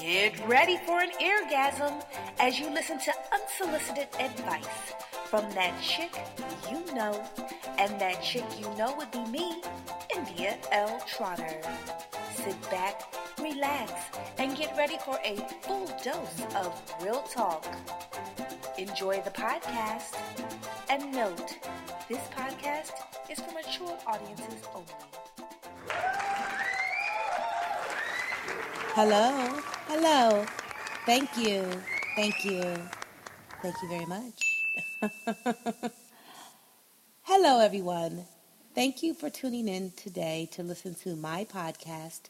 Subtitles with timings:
[0.00, 2.04] Get ready for an eargasm
[2.38, 4.94] as you listen to unsolicited advice
[5.30, 6.12] from that chick
[6.70, 7.24] you know,
[7.78, 9.62] and that chick you know would be me,
[10.14, 11.00] India L.
[11.06, 11.60] Trotter.
[12.34, 13.02] Sit back,
[13.40, 13.92] relax,
[14.38, 17.66] and get ready for a full dose of real talk.
[18.78, 20.16] Enjoy the podcast,
[20.90, 21.58] and note,
[22.08, 22.92] this podcast
[23.30, 25.13] is for mature audiences only.
[28.96, 29.50] Hello,
[29.88, 30.46] hello.
[31.04, 31.68] Thank you,
[32.14, 32.62] thank you,
[33.60, 34.40] thank you very much.
[37.22, 38.24] hello, everyone.
[38.72, 42.28] Thank you for tuning in today to listen to my podcast,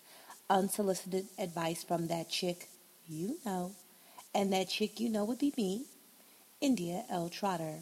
[0.49, 2.71] Unsolicited Advice from That Chick
[3.07, 3.73] You Know.
[4.35, 5.85] And that chick you know would be me,
[6.63, 7.29] India L.
[7.29, 7.81] Trotter.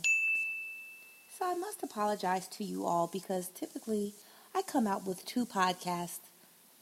[1.38, 4.14] So I must apologize to you all because typically
[4.56, 6.19] I come out with two podcasts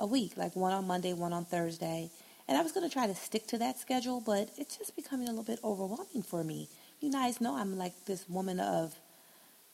[0.00, 2.10] a week, like one on Monday, one on Thursday.
[2.48, 5.29] And I was going to try to stick to that schedule, but it's just becoming
[5.29, 6.68] a little bit overwhelming for me.
[7.01, 8.96] You guys know I'm like this woman of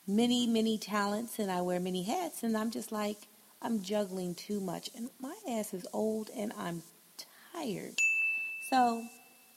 [0.06, 3.16] many, many talents and I wear many hats, and I'm just like,
[3.62, 4.91] I'm juggling too much.
[4.94, 6.83] And my ass is old and I'm
[7.55, 7.94] tired.
[8.68, 9.05] So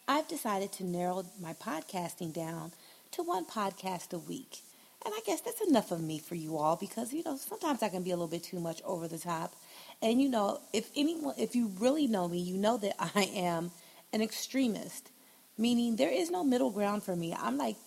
[0.07, 2.71] I've decided to narrow my podcasting down
[3.11, 4.59] to one podcast a week.
[5.05, 7.89] And I guess that's enough of me for you all because, you know, sometimes I
[7.89, 9.55] can be a little bit too much over the top.
[10.01, 13.71] And you know, if anyone, if you really know me, you know that I am
[14.13, 15.11] an extremist,
[15.57, 17.35] meaning there is no middle ground for me.
[17.37, 17.77] I'm like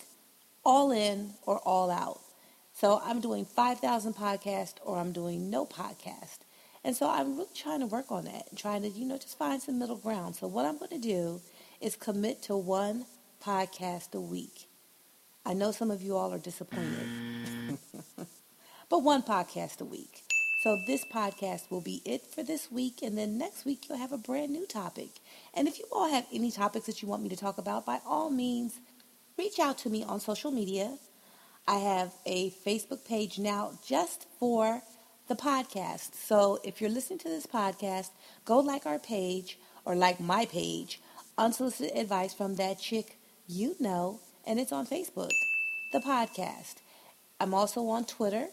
[0.63, 2.19] all in or all out.
[2.73, 6.39] So I'm doing 5,000 podcasts or I'm doing no podcast.
[6.83, 9.37] And so I'm really trying to work on that and trying to, you know, just
[9.37, 10.35] find some middle ground.
[10.35, 11.41] So what I'm going to do
[11.79, 13.05] is commit to one
[13.43, 14.67] podcast a week.
[15.45, 17.07] I know some of you all are disappointed,
[17.67, 17.77] mm.
[18.89, 20.23] but one podcast a week.
[20.63, 24.13] So this podcast will be it for this week, and then next week you'll have
[24.13, 25.09] a brand new topic.
[25.53, 27.99] And if you all have any topics that you want me to talk about, by
[28.05, 28.79] all means,
[29.37, 30.97] reach out to me on social media.
[31.67, 34.81] I have a Facebook page now just for
[35.27, 36.15] the podcast.
[36.15, 38.11] So if you're listening to this podcast,
[38.45, 41.01] go like our page or like my page,
[41.37, 45.31] Unsolicited Advice from That Chick You Know, and it's on Facebook,
[45.91, 46.75] the podcast.
[47.41, 48.47] I'm also on Twitter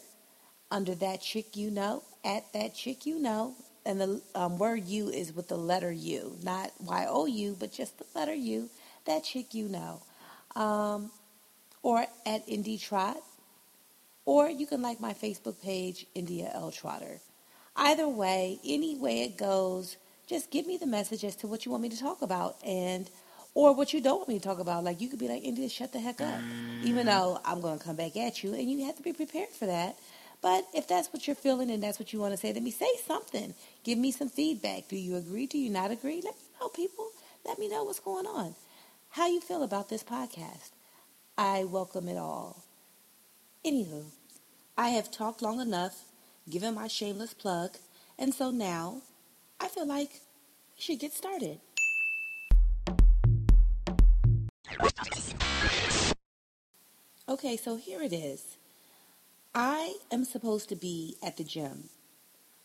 [0.70, 3.54] under that chick you know, at that chick you know.
[3.86, 7.72] And the um, word you is with the letter U, not Y O U, but
[7.72, 8.68] just the letter U,
[9.06, 10.02] that chick you know.
[10.54, 11.10] Um,
[11.82, 13.16] or at IndyTrot.
[14.26, 16.70] Or you can like my Facebook page, India L.
[16.70, 17.20] Trotter.
[17.74, 21.72] Either way, any way it goes, just give me the message as to what you
[21.72, 23.08] want me to talk about and
[23.54, 24.84] or what you don't want me to talk about.
[24.84, 26.38] Like you could be like, India, shut the heck up.
[26.84, 29.66] Even though I'm gonna come back at you and you have to be prepared for
[29.66, 29.96] that.
[30.42, 32.70] But if that's what you're feeling and that's what you want to say to me,
[32.70, 33.54] say something.
[33.84, 34.88] Give me some feedback.
[34.88, 35.46] Do you agree?
[35.46, 36.22] Do you not agree?
[36.24, 37.08] Let me know, people.
[37.44, 38.54] Let me know what's going on.
[39.10, 40.70] How you feel about this podcast.
[41.36, 42.64] I welcome it all.
[43.64, 44.04] Anywho,
[44.78, 46.04] I have talked long enough,
[46.48, 47.76] given my shameless plug,
[48.18, 49.02] and so now
[49.60, 50.10] I feel like
[50.76, 51.60] we should get started.
[57.28, 58.56] Okay, so here it is.
[59.54, 61.88] I am supposed to be at the gym.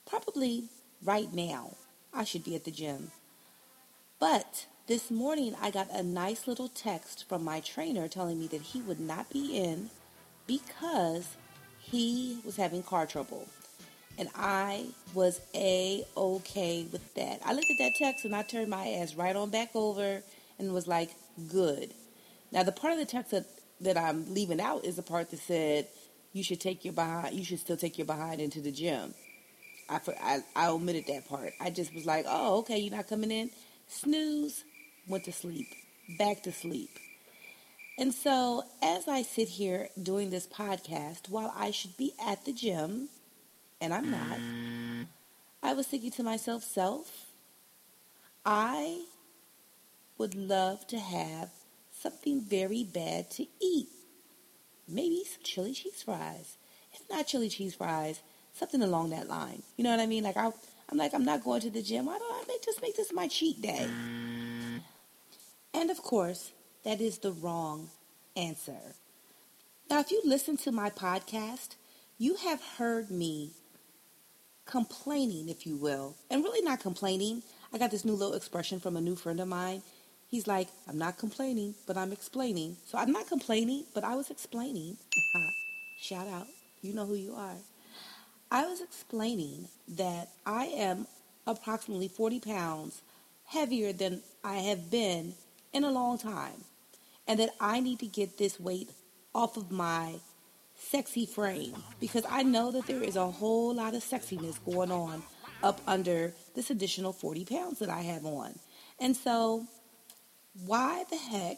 [0.07, 0.65] Probably
[1.03, 1.77] right now,
[2.13, 3.09] I should be at the gym.
[4.19, 8.61] But this morning, I got a nice little text from my trainer telling me that
[8.61, 9.89] he would not be in
[10.45, 11.35] because
[11.79, 13.47] he was having car trouble.
[14.19, 14.85] And I
[15.15, 17.41] was a okay with that.
[17.43, 20.21] I looked at that text and I turned my ass right on back over
[20.59, 21.09] and was like,
[21.49, 21.95] good.
[22.51, 23.47] Now, the part of the text that,
[23.81, 25.87] that I'm leaving out is the part that said,
[26.35, 27.33] you should take your behind.
[27.33, 29.13] You should still take your behind into the gym.
[29.89, 31.53] I, I, I omitted that part.
[31.61, 33.51] I just was like, oh, okay, you're not coming in.
[33.87, 34.65] Snooze,
[35.07, 35.67] went to sleep,
[36.19, 36.89] back to sleep.
[37.97, 42.51] And so, as I sit here doing this podcast, while I should be at the
[42.51, 43.07] gym,
[43.79, 44.37] and I'm not,
[45.63, 47.27] I was thinking to myself, self,
[48.45, 49.05] I
[50.17, 51.51] would love to have
[51.93, 53.87] something very bad to eat
[54.87, 56.57] maybe some chili cheese fries.
[56.93, 58.21] If not chili cheese fries,
[58.53, 59.63] something along that line.
[59.77, 60.23] You know what I mean?
[60.23, 60.51] Like I,
[60.89, 62.05] I'm like I'm not going to the gym.
[62.05, 63.87] Why don't I make, just make this my cheat day?
[65.73, 66.51] And of course,
[66.83, 67.89] that is the wrong
[68.35, 68.95] answer.
[69.89, 71.75] Now, if you listen to my podcast,
[72.17, 73.51] you have heard me
[74.65, 77.43] complaining, if you will, and really not complaining.
[77.73, 79.83] I got this new little expression from a new friend of mine.
[80.35, 82.75] He's like, I'm not complaining, but I'm explaining.
[82.85, 84.97] So I'm not complaining, but I was explaining.
[85.97, 86.47] Shout out.
[86.81, 87.55] You know who you are.
[88.51, 91.07] I was explaining that I am
[91.47, 93.01] approximately 40 pounds
[93.45, 95.35] heavier than I have been
[95.71, 96.65] in a long time.
[97.29, 98.89] And that I need to get this weight
[99.33, 100.15] off of my
[100.77, 105.23] sexy frame because I know that there is a whole lot of sexiness going on
[105.63, 108.59] up under this additional 40 pounds that I have on.
[108.99, 109.65] And so,
[110.63, 111.57] why the heck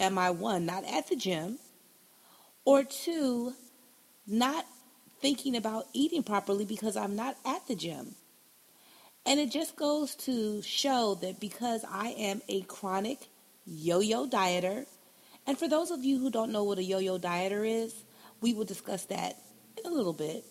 [0.00, 1.58] am I one, not at the gym,
[2.64, 3.52] or two,
[4.26, 4.66] not
[5.20, 8.16] thinking about eating properly because I'm not at the gym?
[9.26, 13.28] And it just goes to show that because I am a chronic
[13.64, 14.86] yo yo dieter,
[15.46, 18.04] and for those of you who don't know what a yo yo dieter is,
[18.40, 19.38] we will discuss that
[19.78, 20.44] in a little bit.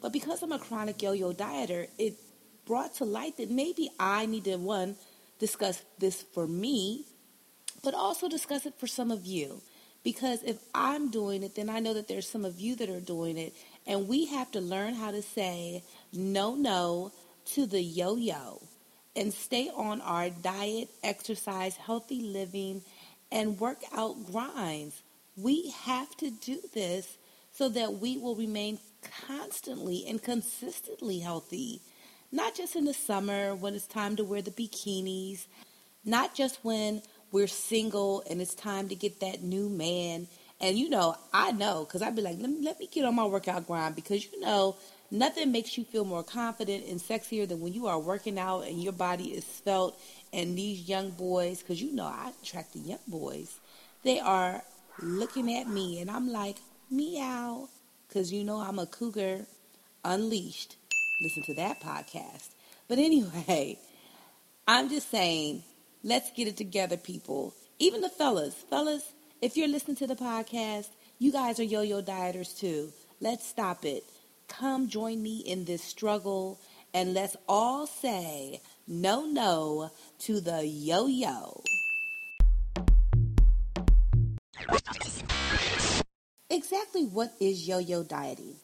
[0.00, 2.14] But because I'm a chronic yo yo dieter, it
[2.64, 4.96] brought to light that maybe I need to, one,
[5.38, 7.06] discuss this for me,
[7.84, 9.62] but also discuss it for some of you.
[10.02, 13.00] Because if I'm doing it, then I know that there's some of you that are
[13.00, 13.54] doing it.
[13.86, 17.12] And we have to learn how to say no, no
[17.54, 18.62] to the yo yo
[19.16, 22.82] and stay on our diet, exercise, healthy living,
[23.30, 25.02] and workout grinds.
[25.36, 27.16] We have to do this
[27.52, 28.78] so that we will remain
[29.26, 31.80] constantly and consistently healthy.
[32.32, 35.46] Not just in the summer when it's time to wear the bikinis,
[36.04, 37.02] not just when
[37.34, 40.28] we're single and it's time to get that new man.
[40.60, 43.16] And you know, I know because I'd be like, let me, let me get on
[43.16, 44.76] my workout grind because you know,
[45.10, 48.80] nothing makes you feel more confident and sexier than when you are working out and
[48.80, 50.00] your body is felt.
[50.32, 53.58] And these young boys, because you know, I attract the young boys,
[54.04, 54.62] they are
[55.02, 56.58] looking at me and I'm like,
[56.88, 57.68] meow,
[58.06, 59.44] because you know I'm a cougar
[60.04, 60.76] unleashed.
[61.20, 62.50] Listen to that podcast.
[62.86, 63.80] But anyway,
[64.68, 65.64] I'm just saying,
[66.04, 67.54] let's get it together, people.
[67.80, 69.12] Even the fellas, fellas,
[69.42, 72.92] if you're listening to the podcast, you guys are yo-yo dieters too.
[73.20, 74.04] Let's stop it.
[74.46, 76.60] Come join me in this struggle
[76.92, 79.90] and let's all say no, no
[80.20, 81.62] to the yo-yo.
[86.50, 88.54] exactly what is yo-yo dieting?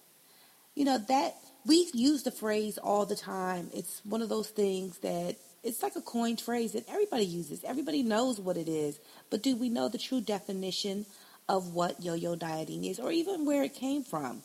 [0.75, 3.70] You know, that we use the phrase all the time.
[3.75, 7.65] It's one of those things that it's like a coined phrase that everybody uses.
[7.65, 8.99] Everybody knows what it is.
[9.31, 11.07] But do we know the true definition
[11.49, 14.43] of what yo-yo dieting is or even where it came from?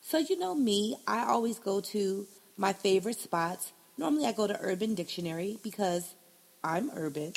[0.00, 2.26] So you know me, I always go to
[2.56, 3.72] my favorite spots.
[3.96, 6.14] Normally I go to Urban Dictionary because
[6.62, 7.32] I'm urban.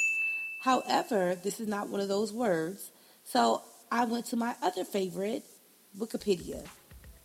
[0.63, 2.91] However, this is not one of those words.
[3.23, 3.61] So
[3.91, 5.43] I went to my other favorite,
[5.97, 6.65] Wikipedia.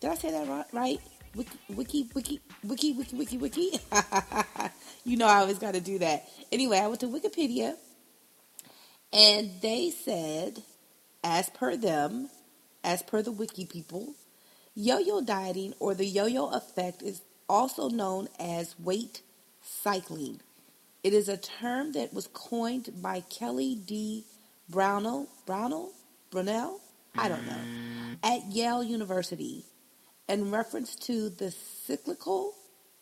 [0.00, 1.00] Did I say that right?
[1.36, 3.80] Wiki, wiki, wiki, wiki, wiki, wiki, wiki.
[5.04, 6.26] you know I always got to do that.
[6.50, 7.74] Anyway, I went to Wikipedia,
[9.12, 10.62] and they said,
[11.22, 12.30] as per them,
[12.82, 14.14] as per the wiki people,
[14.74, 19.20] yo-yo dieting or the yo-yo effect is also known as weight
[19.60, 20.40] cycling.
[21.04, 24.24] It is a term that was coined by Kelly D.
[24.70, 25.92] Brownell, Brownell,
[26.30, 26.80] Brunel,
[27.14, 28.16] I don't know, mm.
[28.22, 29.66] at Yale University
[30.28, 32.54] in reference to the cyclical,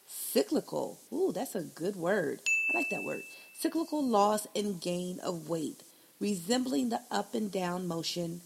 [0.06, 2.41] cyclical, ooh, that's a good word.
[2.73, 3.23] I like that word.
[3.59, 5.82] Cyclical loss and gain of weight,
[6.21, 8.41] resembling the up and down motion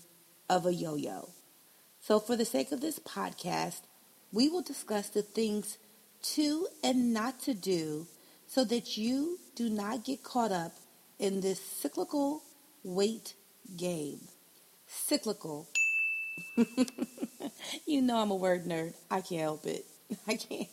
[0.48, 1.30] of a yo yo.
[2.00, 3.80] So, for the sake of this podcast,
[4.32, 5.78] we will discuss the things
[6.34, 8.06] to and not to do
[8.46, 10.72] so that you do not get caught up
[11.18, 12.42] in this cyclical
[12.84, 13.34] weight
[13.76, 14.20] game
[14.88, 15.68] cyclical.
[17.86, 18.94] you know I'm a word nerd.
[19.10, 19.84] I can't help it.
[20.26, 20.68] I can't.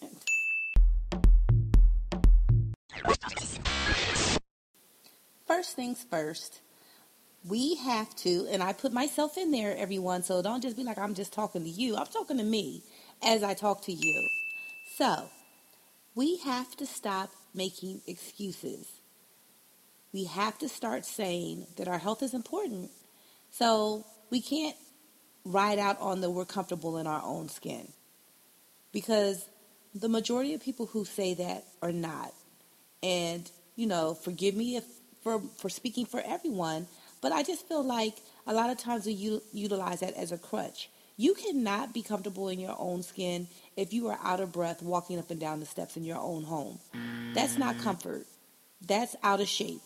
[5.48, 6.62] First things first,
[7.48, 10.98] we have to, and I put myself in there, everyone, so don't just be like,
[10.98, 11.96] I'm just talking to you.
[11.96, 12.84] I'm talking to me
[13.24, 14.28] as I talk to you.
[14.98, 15.30] So,
[16.16, 18.88] we have to stop making excuses.
[20.14, 22.90] We have to start saying that our health is important
[23.58, 24.76] so we can't
[25.46, 27.88] ride out on the we're comfortable in our own skin
[28.92, 29.48] because
[29.96, 32.34] the majority of people who say that are not.
[33.02, 34.84] And, you know, forgive me if
[35.24, 36.88] for, for speaking for everyone,
[37.22, 40.90] but I just feel like a lot of times we utilize that as a crutch.
[41.18, 43.48] You cannot be comfortable in your own skin
[43.78, 46.44] if you are out of breath walking up and down the steps in your own
[46.44, 46.80] home.
[47.34, 47.84] That's not mm.
[47.84, 48.26] comfort.
[48.86, 49.82] That's out of shape.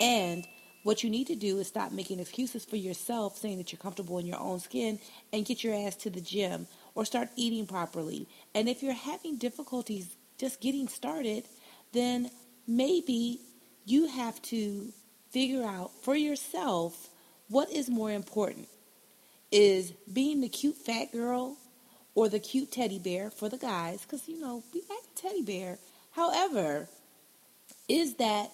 [0.00, 0.46] And
[0.88, 4.18] what you need to do is stop making excuses for yourself, saying that you're comfortable
[4.18, 4.98] in your own skin,
[5.34, 8.26] and get your ass to the gym or start eating properly.
[8.54, 11.44] And if you're having difficulties just getting started,
[11.92, 12.30] then
[12.66, 13.38] maybe
[13.84, 14.90] you have to
[15.30, 17.10] figure out for yourself
[17.48, 18.66] what is more important.
[19.52, 21.58] Is being the cute fat girl
[22.14, 24.06] or the cute teddy bear for the guys?
[24.06, 25.76] Because, you know, we like teddy bear.
[26.12, 26.88] However,
[27.90, 28.50] is that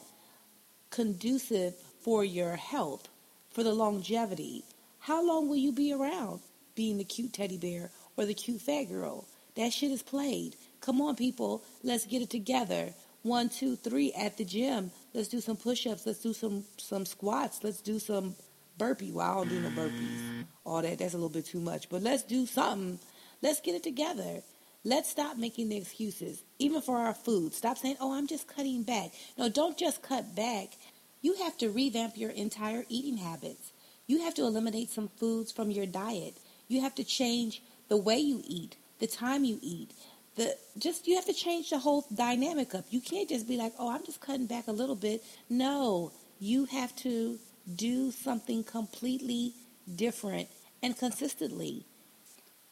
[0.91, 3.09] conducive for your health,
[3.51, 4.63] for the longevity,
[5.01, 6.41] how long will you be around
[6.75, 9.27] being the cute teddy bear or the cute fat girl?
[9.57, 10.55] That shit is played.
[10.81, 12.93] Come on, people, let's get it together.
[13.23, 14.91] One, two, three at the gym.
[15.15, 16.05] Let's do some push-ups.
[16.05, 17.65] Let's do some some squats.
[17.65, 18.35] Let's do some
[18.77, 19.13] burpee.
[19.13, 20.21] Well, I don't do no burpees.
[20.21, 20.41] Mm-hmm.
[20.67, 21.89] All that that's a little bit too much.
[21.89, 22.99] But let's do something.
[23.41, 24.43] Let's get it together.
[24.85, 27.55] Let's stop making the excuses, even for our food.
[27.55, 30.77] Stop saying, "Oh, I'm just cutting back." No, don't just cut back.
[31.25, 33.73] You have to revamp your entire eating habits.
[34.07, 36.37] You have to eliminate some foods from your diet.
[36.69, 39.93] You have to change the way you eat, the time you eat.
[40.37, 42.85] The just you have to change the whole dynamic up.
[42.91, 46.67] You can't just be like, "Oh, I'm just cutting back a little bit." No, you
[46.67, 47.39] have to
[47.75, 49.55] do something completely
[49.97, 50.49] different
[50.83, 51.87] and consistently.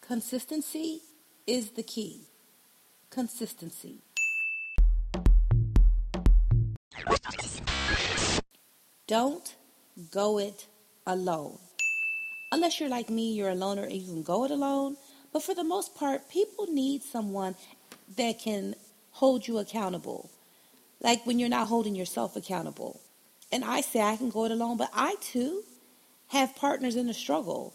[0.02, 1.00] Consistency
[1.46, 2.28] is the key.
[3.08, 4.02] Consistency.
[9.12, 9.56] Don't
[10.10, 10.66] go it
[11.06, 11.58] alone.
[12.50, 14.96] Unless you're like me, you're a loner and you can go it alone.
[15.34, 17.54] But for the most part, people need someone
[18.16, 18.74] that can
[19.10, 20.30] hold you accountable.
[21.02, 23.02] Like when you're not holding yourself accountable.
[23.52, 25.62] And I say I can go it alone, but I too
[26.28, 27.74] have partners in the struggle.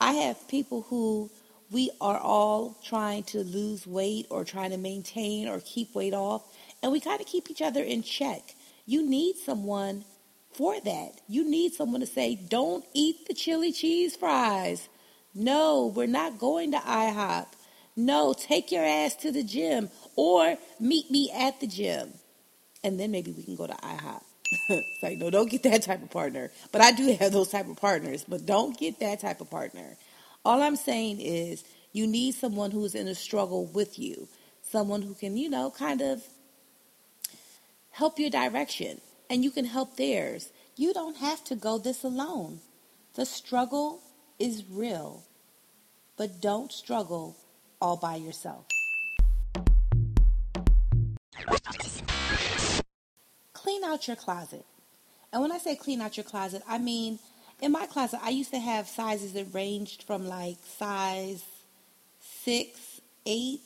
[0.00, 1.28] I have people who
[1.72, 6.44] we are all trying to lose weight or trying to maintain or keep weight off,
[6.84, 8.54] and we got to keep each other in check.
[8.86, 10.04] You need someone
[10.58, 11.20] for that.
[11.28, 14.88] You need someone to say, don't eat the chili cheese fries.
[15.32, 17.46] No, we're not going to IHOP.
[17.94, 22.12] No, take your ass to the gym or meet me at the gym.
[22.82, 24.22] And then maybe we can go to IHOP.
[24.70, 26.50] it's like, no, don't get that type of partner.
[26.72, 29.96] But I do have those type of partners, but don't get that type of partner.
[30.44, 31.62] All I'm saying is
[31.92, 34.26] you need someone who's in a struggle with you,
[34.62, 36.20] someone who can, you know, kind of
[37.92, 39.00] help your direction
[39.30, 40.52] and you can help theirs.
[40.76, 42.60] You don't have to go this alone.
[43.14, 44.00] The struggle
[44.38, 45.24] is real,
[46.16, 47.36] but don't struggle
[47.80, 48.66] all by yourself.
[53.52, 54.64] Clean out your closet.
[55.32, 57.18] And when I say clean out your closet, I mean
[57.60, 61.42] in my closet, I used to have sizes that ranged from like size
[62.20, 63.60] six, eight,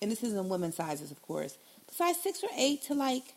[0.00, 1.58] and this isn't women's sizes, of course,
[1.90, 3.34] size six or eight to like,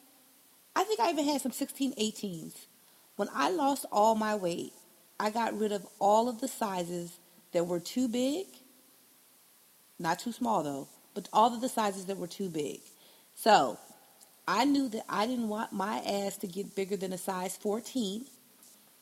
[0.76, 2.54] I think I even had some 16, 18s.
[3.16, 4.74] When I lost all my weight,
[5.20, 7.18] I got rid of all of the sizes
[7.52, 8.48] that were too big,
[10.00, 12.80] not too small though, but all of the sizes that were too big.
[13.36, 13.78] So
[14.48, 18.26] I knew that I didn't want my ass to get bigger than a size 14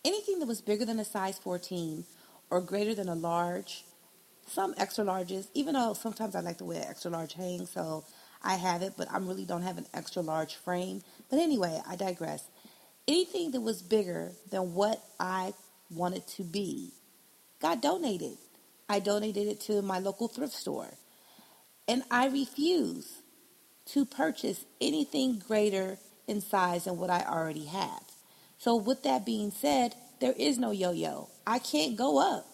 [0.05, 2.05] anything that was bigger than a size 14
[2.49, 3.83] or greater than a large,
[4.47, 8.03] some extra larges, even though sometimes I like to wear extra large hang, so
[8.41, 11.01] I have it, but I really don't have an extra large frame.
[11.29, 12.43] But anyway, I digress.
[13.07, 15.53] Anything that was bigger than what I
[15.89, 16.91] wanted to be
[17.61, 18.37] got donated.
[18.87, 20.89] I donated it to my local thrift store.
[21.87, 23.21] And I refuse
[23.87, 28.03] to purchase anything greater in size than what I already have.
[28.57, 31.29] So, with that being said, there is no yo yo.
[31.47, 32.45] I can't go up,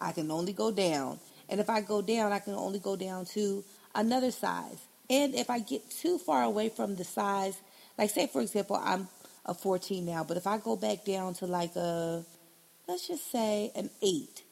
[0.00, 1.18] I can only go down.
[1.48, 4.78] And if I go down, I can only go down to another size.
[5.10, 7.56] And if I get too far away from the size,
[7.98, 9.08] like say for example, I'm
[9.46, 12.24] a 14 now, but if I go back down to like a,
[12.88, 14.42] let's just say an 8,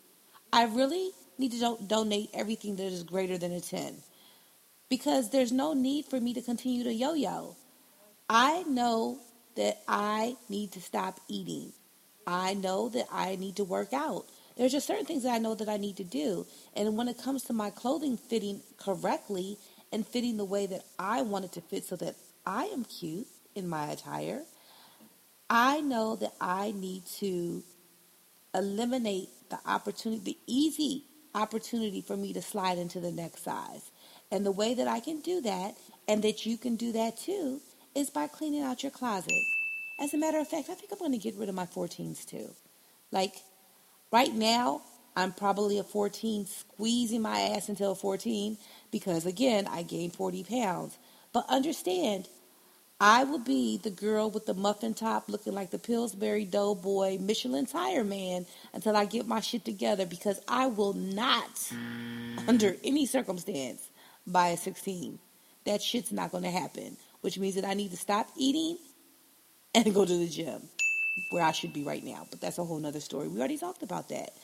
[0.53, 3.95] I really need to do- donate everything that is greater than a 10
[4.89, 7.57] because there's no need for me to continue to yo yo.
[8.29, 9.19] I know
[9.57, 11.73] that I need to stop eating.
[12.27, 14.27] I know that I need to work out.
[14.57, 16.47] There's just certain things that I know that I need to do.
[16.77, 19.59] And when it comes to my clothing fitting correctly
[19.93, 23.27] and fitting the way that I want it to fit so that I am cute
[23.55, 24.43] in my attire,
[25.51, 27.63] I know that I need to
[28.55, 33.91] eliminate the opportunity, the easy opportunity for me to slide into the next size.
[34.31, 35.77] And the way that I can do that,
[36.09, 37.61] and that you can do that too,
[37.95, 39.33] is by cleaning out your closet.
[40.01, 42.25] As a matter of fact, I think I'm going to get rid of my 14s
[42.25, 42.49] too.
[43.11, 43.35] Like
[44.11, 44.83] right now,
[45.17, 48.57] I'm probably a 14 squeezing my ass until a 14
[48.91, 50.99] because again, I gained 40 pounds.
[51.33, 52.29] But understand,
[53.01, 57.67] I will be the girl with the muffin top looking like the Pillsbury Doughboy Michelin
[57.67, 61.73] tire man until I get my shit together because I will not,
[62.49, 63.89] under any circumstance,
[64.27, 65.19] buy a 16.
[65.65, 68.77] That shit's not going to happen which means that I need to stop eating
[69.75, 70.61] and go to the gym
[71.31, 72.27] where I should be right now.
[72.31, 73.29] But that's a whole nother story.
[73.29, 74.35] We already talked about that.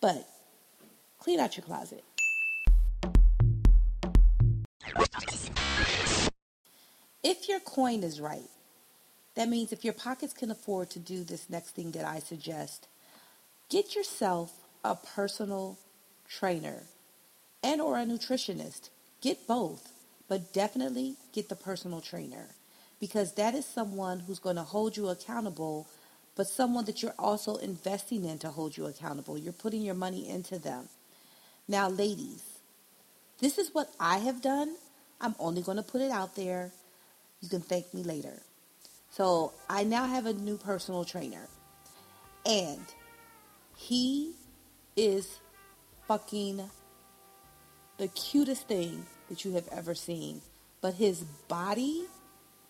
[0.00, 0.28] But
[1.18, 2.04] clean out your closet.
[7.22, 8.48] If your coin is right,
[9.36, 12.88] That means if your pockets can afford to do this next thing that I suggest,
[13.70, 14.52] get yourself
[14.84, 15.78] a personal
[16.28, 16.84] trainer
[17.62, 18.90] and or a nutritionist.
[19.22, 19.92] Get both,
[20.28, 22.48] but definitely get the personal trainer
[23.00, 25.88] because that is someone who's going to hold you accountable,
[26.36, 29.38] but someone that you're also investing in to hold you accountable.
[29.38, 30.88] You're putting your money into them.
[31.66, 32.42] Now, ladies,
[33.40, 34.76] this is what I have done.
[35.20, 36.70] I'm only going to put it out there.
[37.40, 38.42] You can thank me later.
[39.10, 41.48] So, I now have a new personal trainer.
[42.44, 42.84] And
[43.76, 44.34] he
[44.94, 45.38] is
[46.06, 46.70] fucking
[47.96, 50.42] the cutest thing that you have ever seen.
[50.82, 52.04] But his body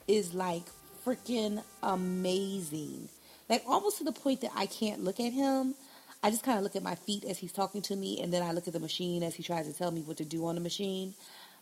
[0.07, 0.63] is like
[1.05, 3.09] freaking amazing.
[3.49, 5.75] Like almost to the point that I can't look at him.
[6.23, 8.43] I just kind of look at my feet as he's talking to me, and then
[8.43, 10.55] I look at the machine as he tries to tell me what to do on
[10.55, 11.15] the machine.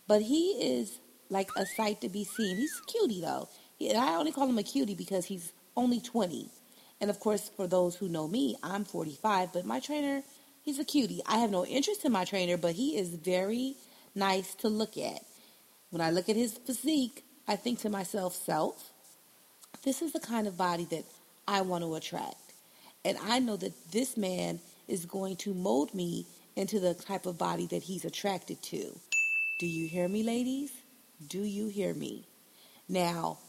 [0.07, 0.99] But he is
[1.29, 2.57] like a sight to be seen.
[2.57, 3.49] He's a cutie though.
[3.77, 6.49] He, I only call him a cutie because he's only 20.
[7.01, 10.23] And of course, for those who know me, I'm 45, but my trainer,
[10.61, 11.21] he's a cutie.
[11.25, 13.75] I have no interest in my trainer, but he is very
[14.13, 15.19] nice to look at.
[15.89, 18.91] When I look at his physique, I think to myself, self,
[19.83, 21.03] this is the kind of body that
[21.47, 22.53] I want to attract.
[23.03, 26.25] And I know that this man is going to mold me
[26.55, 28.99] into the type of body that he's attracted to.
[29.59, 30.71] Do you hear me, ladies?
[31.27, 32.27] Do you hear me?
[32.87, 33.39] Now,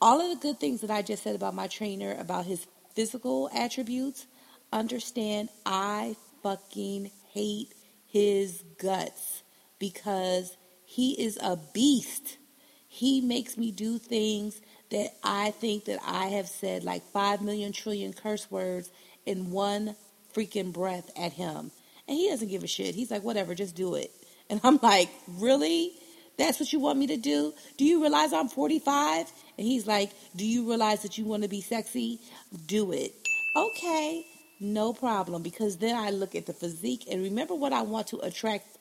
[0.00, 3.50] all of the good things that I just said about my trainer, about his physical
[3.54, 4.26] attributes,
[4.72, 7.72] understand I fucking hate
[8.06, 9.42] his guts
[9.78, 12.38] because he is a beast.
[12.86, 17.72] He makes me do things that I think that I have said like 5 million
[17.72, 18.90] trillion curse words
[19.26, 19.96] in one
[20.34, 21.70] freaking breath at him.
[22.06, 22.94] And he doesn't give a shit.
[22.94, 24.10] He's like, whatever, just do it.
[24.50, 25.92] And I'm like, really?
[26.38, 27.52] That's what you want me to do?
[27.76, 29.30] Do you realize I'm 45?
[29.58, 32.18] And he's like, do you realize that you want to be sexy?
[32.66, 33.12] Do it.
[33.54, 34.24] Okay,
[34.58, 35.42] no problem.
[35.42, 38.78] Because then I look at the physique and remember what I want to attract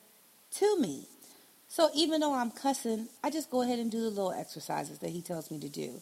[0.52, 1.06] to me.
[1.68, 5.10] So even though I'm cussing, I just go ahead and do the little exercises that
[5.10, 6.02] he tells me to do.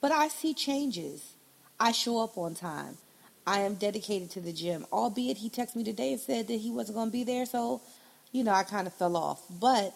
[0.00, 1.34] But I see changes.
[1.78, 2.96] I show up on time.
[3.46, 6.70] I am dedicated to the gym, albeit he texted me today and said that he
[6.70, 7.44] wasn't going to be there.
[7.44, 7.82] So,
[8.30, 9.42] you know, I kind of fell off.
[9.50, 9.92] But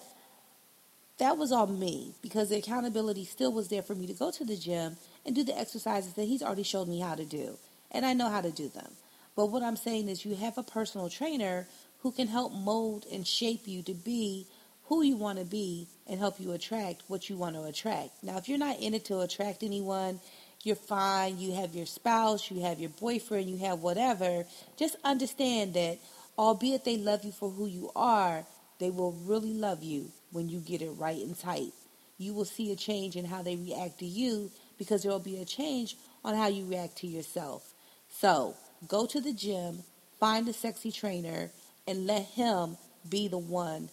[1.19, 4.45] that was on me because the accountability still was there for me to go to
[4.45, 7.57] the gym and do the exercises that he's already showed me how to do.
[7.91, 8.93] And I know how to do them.
[9.35, 11.69] But what I'm saying is, you have a personal trainer
[12.01, 14.47] who can help mold and shape you to be
[14.89, 18.11] who you want to be and help you attract what you want to attract.
[18.23, 20.21] Now, if you're not in it to attract anyone,
[20.63, 21.39] you're fine.
[21.39, 24.45] You have your spouse, you have your boyfriend, you have whatever.
[24.79, 25.99] Just understand that,
[26.39, 28.45] albeit they love you for who you are,
[28.79, 31.73] they will really love you when you get it right and tight.
[32.19, 35.39] You will see a change in how they react to you because there will be
[35.39, 37.73] a change on how you react to yourself.
[38.11, 38.55] So,
[38.89, 39.83] go to the gym,
[40.19, 41.51] find a sexy trainer,
[41.87, 42.77] and let him
[43.09, 43.89] be the one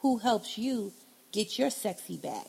[0.00, 0.92] who helps you
[1.32, 2.48] get your sexy back.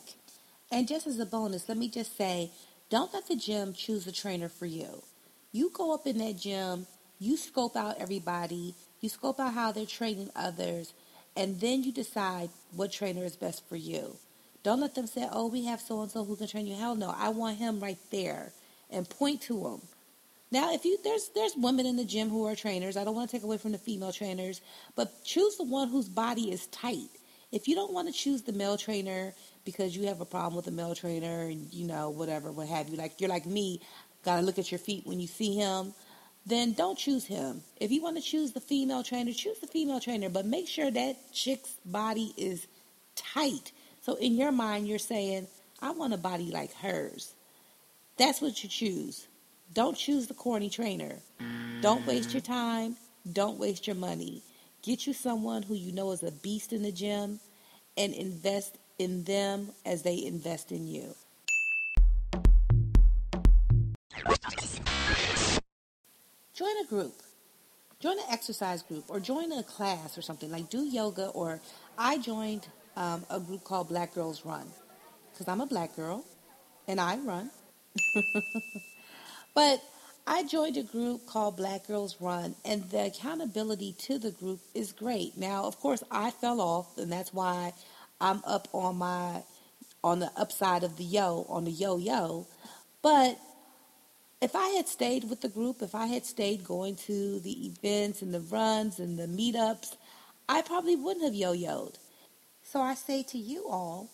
[0.71, 2.51] And just as a bonus, let me just say
[2.89, 5.03] don't let the gym choose a trainer for you.
[5.51, 6.87] You go up in that gym,
[7.19, 10.93] you scope out everybody, you scope out how they're training others,
[11.35, 14.15] and then you decide what trainer is best for you.
[14.63, 16.75] Don't let them say, oh, we have so and so who can train you.
[16.75, 18.51] Hell no, I want him right there
[18.89, 19.81] and point to him.
[20.51, 22.97] Now, if you there's there's women in the gym who are trainers.
[22.97, 24.59] I don't want to take away from the female trainers,
[24.95, 27.09] but choose the one whose body is tight.
[27.51, 29.33] If you don't want to choose the male trainer
[29.65, 32.89] because you have a problem with the male trainer and you know whatever, what have
[32.89, 33.81] you, like you're like me,
[34.23, 35.93] gotta look at your feet when you see him,
[36.45, 37.61] then don't choose him.
[37.77, 40.89] If you want to choose the female trainer, choose the female trainer, but make sure
[40.89, 42.67] that chick's body is
[43.15, 43.71] tight.
[44.01, 45.47] So in your mind, you're saying,
[45.81, 47.33] I want a body like hers.
[48.17, 49.27] That's what you choose.
[49.73, 51.17] Don't choose the corny trainer.
[51.81, 52.95] Don't waste your time.
[53.31, 54.41] Don't waste your money.
[54.83, 57.39] Get you someone who you know is a beast in the gym
[57.97, 61.13] and invest in them as they invest in you.
[66.55, 67.13] Join a group.
[67.99, 70.49] Join an exercise group or join a class or something.
[70.49, 71.59] Like do yoga or
[71.95, 72.67] I joined
[72.97, 74.65] um, a group called Black Girls Run
[75.31, 76.25] because I'm a black girl
[76.87, 77.51] and I run.
[79.53, 79.83] but
[80.27, 84.91] I joined a group called Black Girls Run, and the accountability to the group is
[84.91, 85.37] great.
[85.37, 87.73] Now, of course, I fell off, and that's why
[88.19, 89.43] I'm up on my
[90.03, 92.47] on the upside of the yo on the yo yo.
[93.01, 93.39] But
[94.41, 98.21] if I had stayed with the group, if I had stayed going to the events
[98.21, 99.95] and the runs and the meetups,
[100.49, 101.95] I probably wouldn't have yo yoed.
[102.63, 104.09] So I say to you all,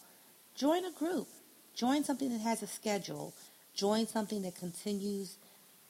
[0.56, 1.28] join a group,
[1.76, 3.34] join something that has a schedule
[3.78, 5.38] Join something that continues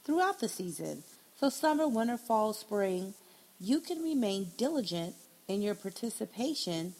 [0.07, 1.03] throughout the season.
[1.35, 3.13] So, summer, winter, fall, spring,
[3.59, 5.13] you can remain diligent
[5.47, 6.95] in your participation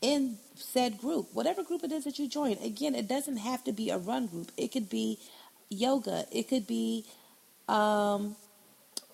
[0.00, 2.52] in said group, whatever group it is that you join.
[2.64, 4.50] Again, it doesn't have to be a run group.
[4.56, 5.18] It could be
[5.68, 6.24] yoga.
[6.32, 7.04] It could be,
[7.68, 8.36] um,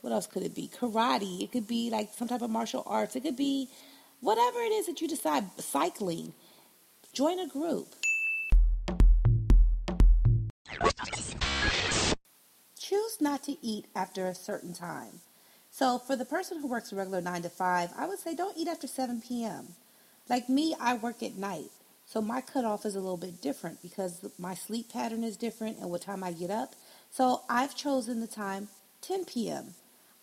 [0.03, 0.69] what else could it be?
[0.69, 1.43] Karate.
[1.43, 3.17] It could be like some type of martial arts.
[3.17, 3.69] It could be
[4.21, 5.45] whatever it is that you decide.
[5.59, 6.35] Cycling.
[7.13, 7.89] Join a group.
[12.89, 15.21] Choose not to eat after a certain time.
[15.71, 18.57] So for the person who works a regular 9 to 5, I would say don't
[18.57, 19.69] eat after 7 p.m.
[20.29, 21.71] Like me, I work at night.
[22.07, 25.91] So my cutoff is a little bit different because my sleep pattern is different and
[25.91, 26.75] what time I get up.
[27.11, 28.69] So I've chosen the time
[29.01, 29.75] 10 p.m.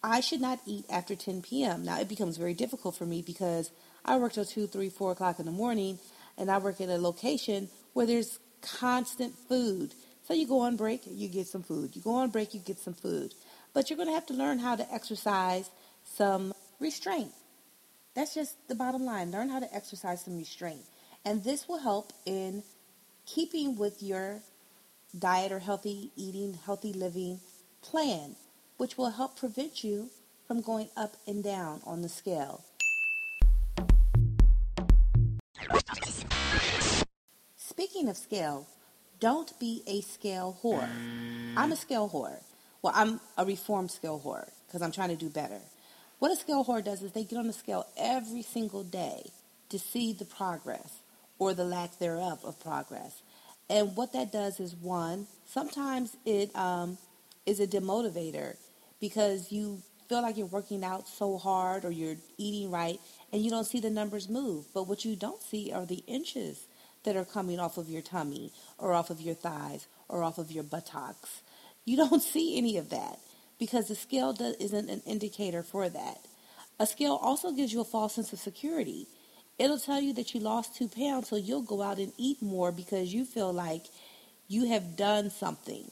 [0.01, 1.83] I should not eat after 10 p.m.
[1.83, 3.71] Now it becomes very difficult for me because
[4.05, 5.99] I work till 2, 3, 4 o'clock in the morning
[6.37, 9.93] and I work at a location where there's constant food.
[10.25, 11.95] So you go on break, you get some food.
[11.95, 13.33] You go on break, you get some food.
[13.73, 15.69] But you're going to have to learn how to exercise
[16.05, 17.31] some restraint.
[18.15, 19.31] That's just the bottom line.
[19.31, 20.83] Learn how to exercise some restraint.
[21.25, 22.63] And this will help in
[23.25, 24.39] keeping with your
[25.17, 27.39] diet or healthy eating, healthy living
[27.81, 28.35] plan,
[28.77, 30.09] which will help prevent you
[30.47, 32.63] from going up and down on the scale.
[37.57, 38.67] Speaking of scale,
[39.23, 40.89] don't be a scale whore.
[41.55, 42.43] I'm a scale whore.
[42.81, 45.61] Well, I'm a reformed scale whore because I'm trying to do better.
[46.19, 49.31] What a scale whore does is they get on the scale every single day
[49.69, 50.99] to see the progress
[51.39, 53.21] or the lack thereof of progress.
[53.69, 56.97] And what that does is one, sometimes it um,
[57.45, 58.57] is a demotivator
[58.99, 62.99] because you feel like you're working out so hard or you're eating right
[63.31, 64.65] and you don't see the numbers move.
[64.73, 66.67] But what you don't see are the inches
[67.03, 70.51] that are coming off of your tummy or off of your thighs or off of
[70.51, 71.41] your buttocks.
[71.85, 73.19] You don't see any of that
[73.59, 76.19] because the scale does, isn't an indicator for that.
[76.79, 79.07] A scale also gives you a false sense of security.
[79.59, 82.71] It'll tell you that you lost two pounds, so you'll go out and eat more
[82.71, 83.85] because you feel like
[84.47, 85.91] you have done something.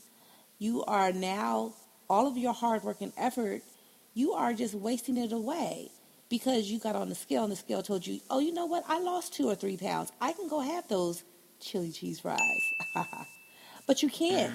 [0.58, 1.74] You are now,
[2.10, 3.62] all of your hard work and effort,
[4.14, 5.92] you are just wasting it away
[6.32, 8.86] because you got on the scale and the scale told you, oh, you know what?
[8.88, 10.14] I lost two or three pounds.
[10.22, 11.24] I can go have those
[11.60, 12.40] chili cheese fries.
[13.88, 14.54] but you can't.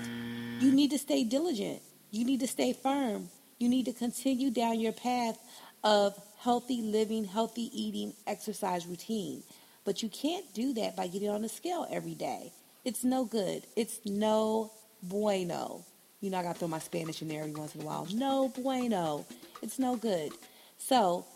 [0.58, 1.82] You need to stay diligent.
[2.10, 3.28] You need to stay firm.
[3.58, 5.38] You need to continue down your path
[5.84, 9.42] of healthy living, healthy eating, exercise routine.
[9.84, 12.52] But you can't do that by getting on the scale every day.
[12.86, 13.66] It's no good.
[13.76, 15.84] It's no bueno.
[16.22, 18.08] You know, I got to throw my Spanish in there every once in a while.
[18.14, 19.26] No bueno.
[19.60, 20.32] It's no good.
[20.78, 21.26] So,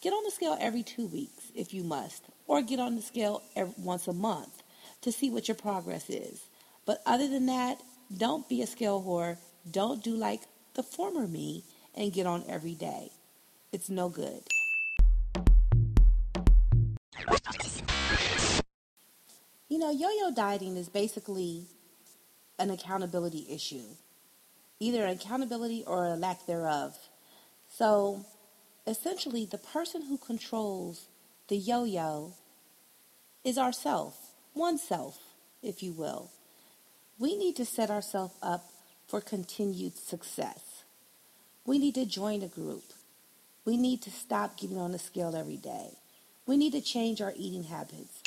[0.00, 3.42] get on the scale every two weeks if you must, or get on the scale
[3.56, 4.62] every, once a month
[5.02, 6.48] to see what your progress is.
[6.86, 7.80] But other than that,
[8.16, 9.38] don't be a scale whore.
[9.70, 10.42] Don't do like
[10.74, 13.10] the former me and get on every day.
[13.72, 14.42] It's no good.
[19.68, 21.66] You know, yo yo dieting is basically
[22.58, 23.84] an accountability issue,
[24.80, 26.96] either accountability or a lack thereof.
[27.68, 28.24] So,
[28.88, 31.06] essentially, the person who controls
[31.48, 32.32] the yo yo
[33.44, 35.18] is ourself, oneself,
[35.62, 36.30] if you will.
[37.18, 38.70] We need to set ourselves up
[39.06, 40.84] for continued success.
[41.64, 42.84] We need to join a group.
[43.64, 45.90] We need to stop getting on the scale every day.
[46.46, 48.22] We need to change our eating habits.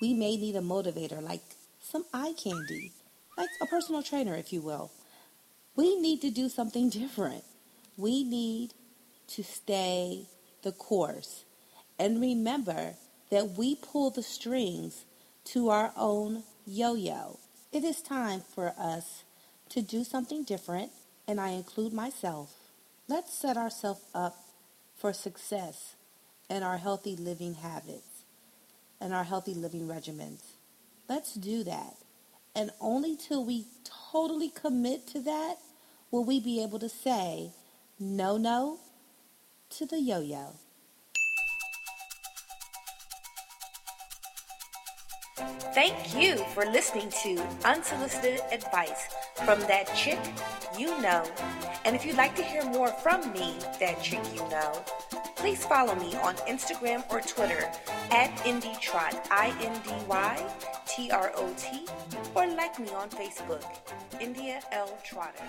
[0.00, 1.42] We may need a motivator like
[1.80, 2.92] some eye candy,
[3.36, 4.90] like a personal trainer, if you will.
[5.76, 7.44] We need to do something different.
[7.96, 8.74] We need
[9.28, 10.26] to stay
[10.62, 11.44] the course
[11.98, 12.94] and remember
[13.30, 15.04] that we pull the strings
[15.44, 17.38] to our own yo yo.
[17.72, 19.24] It is time for us
[19.70, 20.90] to do something different,
[21.26, 22.54] and I include myself.
[23.08, 24.36] Let's set ourselves up
[24.96, 25.94] for success
[26.48, 28.24] in our healthy living habits
[29.00, 30.42] and our healthy living regimens.
[31.08, 31.96] Let's do that.
[32.54, 33.66] And only till we
[34.12, 35.56] totally commit to that
[36.10, 37.52] will we be able to say
[38.00, 38.78] no, no
[39.70, 40.54] to the yo yo.
[45.74, 49.08] Thank you for listening to Unsolicited Advice
[49.44, 50.18] from That Chick
[50.76, 51.22] You Know.
[51.84, 54.82] And if you'd like to hear more from me, That Chick You Know,
[55.36, 57.70] please follow me on Instagram or Twitter
[58.10, 60.46] at IndyTrot, I-N-D-Y-T-R-O-T,
[62.34, 63.64] or like me on Facebook,
[64.20, 64.98] India L.
[65.04, 65.44] Trotter.